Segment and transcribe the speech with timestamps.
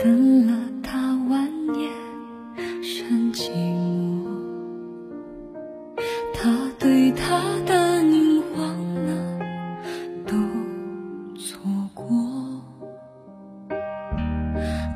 [0.00, 0.96] 等了他
[1.28, 1.90] 万年，
[2.80, 4.28] 剩寂寞。
[6.32, 9.40] 他对她的凝望呢，
[10.24, 10.36] 都
[11.36, 11.58] 错
[11.92, 12.06] 过。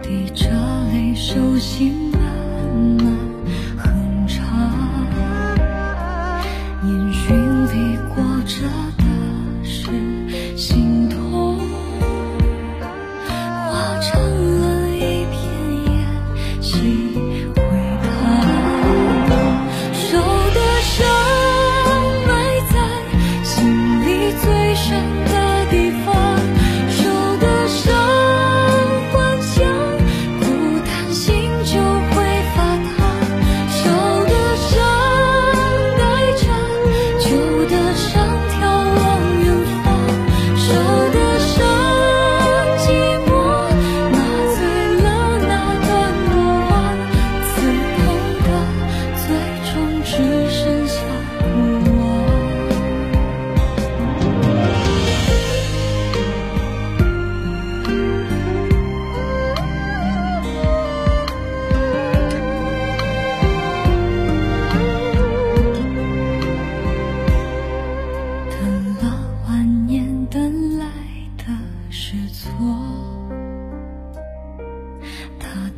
[0.03, 0.49] 滴着
[0.93, 2.22] 泪，手心。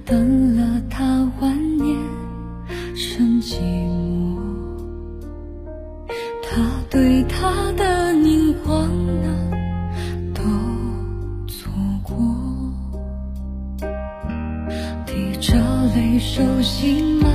[0.07, 1.03] 等了他
[1.41, 1.97] 万年，
[2.95, 4.37] 剩寂寞。
[6.43, 6.61] 他
[6.91, 8.87] 对他的凝望
[9.23, 9.51] 呢，
[10.35, 10.43] 都
[11.47, 11.73] 错
[12.03, 12.17] 过，
[15.07, 15.55] 滴着
[15.97, 17.34] 泪手心吗？